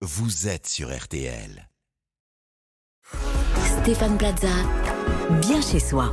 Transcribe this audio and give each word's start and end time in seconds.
vous 0.00 0.46
êtes 0.46 0.68
sur 0.68 0.96
RTL. 0.96 1.68
Stéphane 3.82 4.16
Plaza, 4.16 4.46
bien 5.40 5.60
chez 5.60 5.80
soi. 5.80 6.12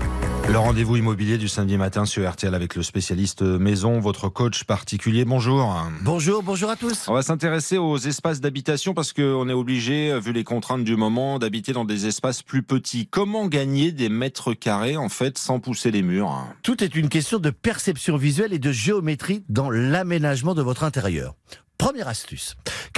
Le 0.50 0.58
rendez-vous 0.58 0.98
immobilier 0.98 1.38
du 1.38 1.48
samedi 1.48 1.78
matin 1.78 2.06
sur 2.06 2.28
RTL 2.28 2.56
avec 2.56 2.74
le 2.76 2.82
spécialiste 2.82 3.44
maison, 3.44 4.00
votre 4.00 4.28
coach 4.28 4.64
particulier. 4.64 5.24
Bonjour. 5.24 5.76
Bonjour, 6.02 6.42
bonjour 6.42 6.72
à 6.72 6.76
tous. 6.76 7.08
On 7.08 7.14
va 7.14 7.22
s'intéresser 7.22 7.78
aux 7.78 7.98
espaces 8.00 8.42
d'habitation 8.42 8.96
parce 8.96 9.14
qu'on 9.14 9.48
est 9.50 9.54
obligé, 9.54 10.20
vu 10.20 10.34
les 10.34 10.44
contraintes 10.44 10.84
du 10.84 10.96
moment, 10.96 11.38
d'habiter 11.38 11.72
dans 11.72 11.86
des 11.86 12.08
espaces 12.08 12.42
plus 12.42 12.64
petits. 12.64 13.08
Comment 13.08 13.46
gagner 13.46 13.92
des 13.92 14.10
mètres 14.10 14.56
carrés 14.56 14.98
en 14.98 15.10
fait 15.10 15.38
sans 15.38 15.60
pousser 15.60 15.92
les 15.92 16.02
murs? 16.02 16.44
Tout 16.64 16.84
est 16.84 16.96
une 16.96 17.10
question 17.10 17.38
de 17.38 17.52
perception 17.52 18.18
visuelle 18.18 18.52
et 18.52 18.60
de 18.60 18.72
géométrie 18.72 19.44
dans 19.48 19.70
l'aménagement 19.70 20.56
de 20.56 20.64
votre 20.64 20.84
intérieur. 20.84 21.36
Première 21.78 22.08
astuce, 22.08 22.56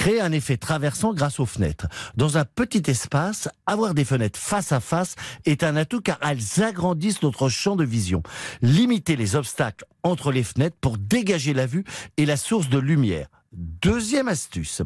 créer 0.07 0.21
un 0.21 0.31
effet 0.31 0.55
traversant 0.55 1.13
grâce 1.13 1.37
aux 1.41 1.45
fenêtres. 1.45 1.87
Dans 2.15 2.37
un 2.37 2.45
petit 2.45 2.81
espace, 2.89 3.49
avoir 3.65 3.93
des 3.93 4.05
fenêtres 4.05 4.39
face 4.39 4.71
à 4.71 4.79
face 4.79 5.15
est 5.43 5.63
un 5.63 5.75
atout 5.75 5.99
car 5.99 6.17
elles 6.21 6.63
agrandissent 6.63 7.23
notre 7.23 7.49
champ 7.49 7.75
de 7.75 7.83
vision. 7.83 8.23
Limiter 8.61 9.17
les 9.17 9.35
obstacles 9.35 9.83
entre 10.03 10.31
les 10.31 10.43
fenêtres 10.43 10.77
pour 10.79 10.97
dégager 10.97 11.53
la 11.53 11.65
vue 11.65 11.83
et 12.15 12.25
la 12.25 12.37
source 12.37 12.69
de 12.69 12.77
lumière. 12.77 13.27
Deuxième 13.51 14.29
astuce, 14.29 14.81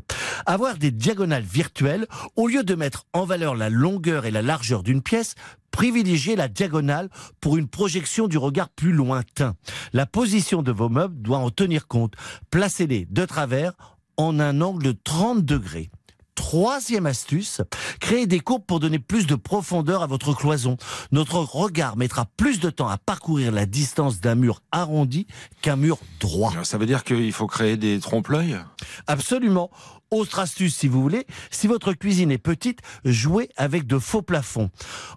avoir 0.47 0.77
des 0.77 0.89
diagonales 0.89 1.43
virtuelles, 1.43 2.07
au 2.35 2.47
lieu 2.47 2.63
de 2.63 2.73
mettre 2.73 3.05
en 3.13 3.25
valeur 3.25 3.53
la 3.55 3.69
longueur 3.69 4.25
et 4.25 4.31
la 4.31 4.41
largeur 4.41 4.81
d'une 4.81 5.03
pièce, 5.03 5.35
privilégier 5.71 6.35
la 6.35 6.47
diagonale 6.47 7.09
pour 7.39 7.57
une 7.57 7.67
projection 7.67 8.27
du 8.27 8.37
regard 8.37 8.69
plus 8.69 8.91
lointain. 8.91 9.55
La 9.93 10.05
position 10.05 10.61
de 10.61 10.71
vos 10.71 10.89
meubles 10.89 11.21
doit 11.21 11.39
en 11.39 11.49
tenir 11.49 11.87
compte. 11.87 12.13
Placez-les 12.49 13.05
de 13.09 13.25
travers 13.25 13.73
en 14.21 14.39
un 14.39 14.61
angle 14.61 14.83
de 14.83 14.91
30 15.03 15.43
degrés. 15.43 15.89
Troisième 16.35 17.05
astuce, 17.05 17.61
créer 17.99 18.25
des 18.25 18.39
courbes 18.39 18.65
pour 18.65 18.79
donner 18.79 18.99
plus 18.99 19.27
de 19.27 19.35
profondeur 19.35 20.01
à 20.01 20.07
votre 20.07 20.33
cloison. 20.33 20.77
Notre 21.11 21.37
regard 21.39 21.97
mettra 21.97 22.25
plus 22.37 22.59
de 22.59 22.69
temps 22.69 22.87
à 22.87 22.97
parcourir 22.97 23.51
la 23.51 23.65
distance 23.65 24.21
d'un 24.21 24.35
mur 24.35 24.61
arrondi 24.71 25.27
qu'un 25.61 25.75
mur 25.75 25.97
droit. 26.19 26.53
Ça 26.63 26.77
veut 26.77 26.85
dire 26.85 27.03
qu'il 27.03 27.31
faut 27.33 27.47
créer 27.47 27.77
des 27.77 27.99
trompe-l'œil? 27.99 28.57
Absolument. 29.07 29.69
Autre 30.09 30.39
astuce, 30.39 30.75
si 30.75 30.87
vous 30.87 31.01
voulez, 31.01 31.25
si 31.51 31.67
votre 31.67 31.93
cuisine 31.93 32.31
est 32.31 32.37
petite, 32.37 32.79
jouez 33.05 33.49
avec 33.55 33.87
de 33.87 33.99
faux 33.99 34.21
plafonds. 34.21 34.69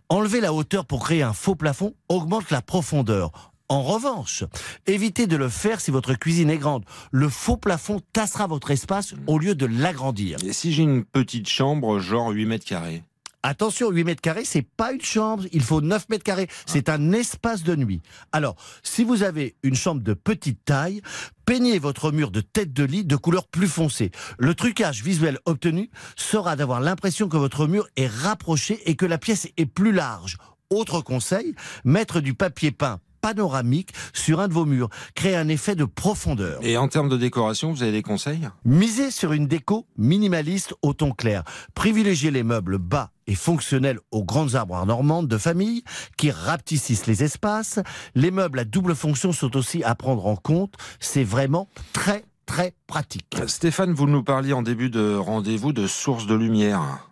Enlever 0.08 0.40
la 0.40 0.52
hauteur 0.52 0.84
pour 0.84 1.04
créer 1.04 1.22
un 1.22 1.32
faux 1.32 1.56
plafond 1.56 1.94
augmente 2.08 2.50
la 2.50 2.62
profondeur. 2.62 3.53
En 3.70 3.82
revanche, 3.82 4.44
évitez 4.86 5.26
de 5.26 5.36
le 5.36 5.48
faire 5.48 5.80
si 5.80 5.90
votre 5.90 6.14
cuisine 6.14 6.50
est 6.50 6.58
grande. 6.58 6.84
Le 7.10 7.30
faux 7.30 7.56
plafond 7.56 8.02
tassera 8.12 8.46
votre 8.46 8.70
espace 8.70 9.14
au 9.26 9.38
lieu 9.38 9.54
de 9.54 9.64
l'agrandir. 9.64 10.38
Et 10.44 10.52
si 10.52 10.72
j'ai 10.72 10.82
une 10.82 11.02
petite 11.02 11.48
chambre, 11.48 11.98
genre 11.98 12.28
8 12.28 12.44
mètres 12.44 12.66
carrés 12.66 13.02
Attention, 13.42 13.90
8 13.90 14.04
mètres 14.04 14.20
carrés, 14.20 14.44
c'est 14.44 14.66
pas 14.66 14.92
une 14.92 15.02
chambre, 15.02 15.44
il 15.52 15.62
faut 15.62 15.80
9 15.80 16.08
mètres 16.10 16.24
carrés. 16.24 16.48
C'est 16.66 16.90
un 16.90 17.12
espace 17.12 17.62
de 17.62 17.74
nuit. 17.74 18.02
Alors, 18.32 18.56
si 18.82 19.02
vous 19.02 19.22
avez 19.22 19.56
une 19.62 19.74
chambre 19.74 20.02
de 20.02 20.12
petite 20.12 20.64
taille, 20.66 21.00
peignez 21.46 21.78
votre 21.78 22.10
mur 22.10 22.30
de 22.30 22.42
tête 22.42 22.72
de 22.74 22.84
lit 22.84 23.04
de 23.04 23.16
couleur 23.16 23.48
plus 23.48 23.68
foncée. 23.68 24.10
Le 24.38 24.54
trucage 24.54 25.02
visuel 25.02 25.38
obtenu 25.46 25.90
sera 26.16 26.56
d'avoir 26.56 26.80
l'impression 26.80 27.28
que 27.28 27.36
votre 27.38 27.66
mur 27.66 27.86
est 27.96 28.08
rapproché 28.08 28.80
et 28.84 28.94
que 28.94 29.06
la 29.06 29.16
pièce 29.18 29.48
est 29.56 29.66
plus 29.66 29.92
large. 29.92 30.36
Autre 30.70 31.00
conseil, 31.00 31.54
mettre 31.84 32.20
du 32.20 32.34
papier 32.34 32.70
peint 32.70 33.00
panoramique 33.24 33.94
sur 34.12 34.38
un 34.38 34.48
de 34.48 34.52
vos 34.52 34.66
murs. 34.66 34.90
Créer 35.14 35.34
un 35.34 35.48
effet 35.48 35.74
de 35.74 35.86
profondeur. 35.86 36.58
Et 36.60 36.76
en 36.76 36.88
termes 36.88 37.08
de 37.08 37.16
décoration, 37.16 37.72
vous 37.72 37.82
avez 37.82 37.90
des 37.90 38.02
conseils? 38.02 38.50
Misez 38.66 39.10
sur 39.10 39.32
une 39.32 39.46
déco 39.46 39.86
minimaliste 39.96 40.74
au 40.82 40.92
ton 40.92 41.12
clair. 41.12 41.42
Privilégiez 41.74 42.30
les 42.30 42.42
meubles 42.42 42.76
bas 42.76 43.12
et 43.26 43.34
fonctionnels 43.34 43.98
aux 44.10 44.24
grandes 44.24 44.56
arbres 44.56 44.84
normandes 44.84 45.26
de 45.26 45.38
famille 45.38 45.84
qui 46.18 46.30
rapetissent 46.30 47.06
les 47.06 47.24
espaces. 47.24 47.78
Les 48.14 48.30
meubles 48.30 48.58
à 48.58 48.64
double 48.66 48.94
fonction 48.94 49.32
sont 49.32 49.56
aussi 49.56 49.82
à 49.82 49.94
prendre 49.94 50.26
en 50.26 50.36
compte. 50.36 50.74
C'est 51.00 51.24
vraiment 51.24 51.70
très 51.94 52.26
très 52.46 52.74
pratique. 52.86 53.36
Stéphane, 53.46 53.94
vous 53.94 54.06
nous 54.06 54.22
parliez 54.22 54.52
en 54.52 54.60
début 54.60 54.90
de 54.90 55.14
rendez-vous 55.14 55.72
de 55.72 55.86
sources 55.86 56.26
de 56.26 56.34
lumière. 56.34 57.08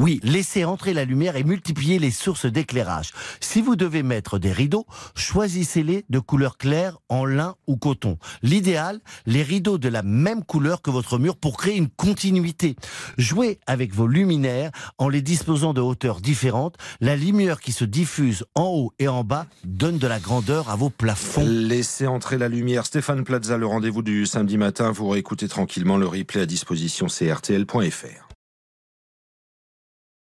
Oui, 0.00 0.18
laissez 0.22 0.64
entrer 0.64 0.94
la 0.94 1.04
lumière 1.04 1.36
et 1.36 1.44
multiplier 1.44 1.98
les 1.98 2.10
sources 2.10 2.46
d'éclairage. 2.46 3.10
Si 3.38 3.60
vous 3.60 3.76
devez 3.76 4.02
mettre 4.02 4.38
des 4.38 4.50
rideaux, 4.50 4.86
choisissez-les 5.14 6.06
de 6.08 6.18
couleur 6.18 6.56
claire 6.56 6.96
en 7.10 7.26
lin 7.26 7.54
ou 7.66 7.76
coton. 7.76 8.16
L'idéal, 8.42 9.00
les 9.26 9.42
rideaux 9.42 9.76
de 9.76 9.90
la 9.90 10.02
même 10.02 10.42
couleur 10.42 10.80
que 10.80 10.90
votre 10.90 11.18
mur 11.18 11.36
pour 11.36 11.58
créer 11.58 11.76
une 11.76 11.90
continuité. 11.90 12.76
Jouez 13.18 13.58
avec 13.66 13.92
vos 13.92 14.06
luminaires 14.06 14.70
en 14.96 15.10
les 15.10 15.20
disposant 15.20 15.74
de 15.74 15.82
hauteurs 15.82 16.22
différentes. 16.22 16.78
La 17.02 17.14
lumière 17.14 17.60
qui 17.60 17.72
se 17.72 17.84
diffuse 17.84 18.46
en 18.54 18.68
haut 18.68 18.94
et 18.98 19.08
en 19.08 19.22
bas 19.22 19.48
donne 19.64 19.98
de 19.98 20.06
la 20.06 20.18
grandeur 20.18 20.70
à 20.70 20.76
vos 20.76 20.88
plafonds. 20.88 21.44
Laissez 21.44 22.06
entrer 22.06 22.38
la 22.38 22.48
lumière. 22.48 22.86
Stéphane 22.86 23.22
Plaza, 23.22 23.58
le 23.58 23.66
rendez-vous 23.66 24.00
du 24.00 24.24
samedi 24.24 24.56
matin. 24.56 24.92
Vous 24.92 25.10
réécoutez 25.10 25.46
tranquillement 25.46 25.98
le 25.98 26.06
replay 26.06 26.40
à 26.40 26.46
disposition 26.46 27.06
crtl.fr. 27.08 28.29